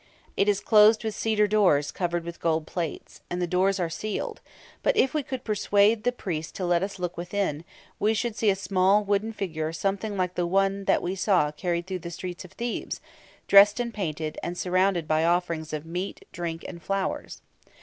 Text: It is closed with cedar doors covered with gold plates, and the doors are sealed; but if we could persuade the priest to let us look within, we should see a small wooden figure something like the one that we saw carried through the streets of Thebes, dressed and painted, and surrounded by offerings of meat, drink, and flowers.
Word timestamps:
It 0.35 0.49
is 0.49 0.61
closed 0.61 1.03
with 1.03 1.13
cedar 1.13 1.45
doors 1.45 1.91
covered 1.91 2.23
with 2.23 2.39
gold 2.41 2.65
plates, 2.65 3.21
and 3.29 3.39
the 3.39 3.45
doors 3.45 3.79
are 3.79 3.87
sealed; 3.87 4.41
but 4.81 4.97
if 4.97 5.13
we 5.13 5.21
could 5.21 5.43
persuade 5.43 6.03
the 6.05 6.11
priest 6.11 6.55
to 6.55 6.65
let 6.65 6.81
us 6.81 6.97
look 6.97 7.17
within, 7.17 7.63
we 7.99 8.15
should 8.15 8.35
see 8.35 8.49
a 8.49 8.55
small 8.55 9.03
wooden 9.03 9.31
figure 9.31 9.71
something 9.71 10.17
like 10.17 10.33
the 10.33 10.47
one 10.47 10.85
that 10.85 11.03
we 11.03 11.13
saw 11.13 11.51
carried 11.51 11.85
through 11.85 11.99
the 11.99 12.09
streets 12.09 12.43
of 12.43 12.53
Thebes, 12.53 12.99
dressed 13.45 13.79
and 13.79 13.93
painted, 13.93 14.39
and 14.41 14.57
surrounded 14.57 15.07
by 15.07 15.23
offerings 15.23 15.71
of 15.71 15.85
meat, 15.85 16.25
drink, 16.31 16.65
and 16.67 16.81
flowers. 16.81 17.43